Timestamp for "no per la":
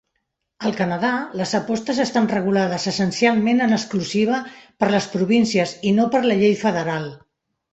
6.01-6.41